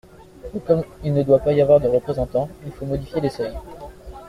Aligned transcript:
Et 0.55 0.59
comme 0.61 0.83
il 1.03 1.13
ne 1.13 1.21
doit 1.21 1.37
pas 1.37 1.53
y 1.53 1.61
avoir 1.61 1.79
de 1.79 1.87
représentant, 1.87 2.49
il 2.65 2.71
faut 2.71 2.87
modifier 2.87 3.21
les 3.21 3.29
seuils. 3.29 3.53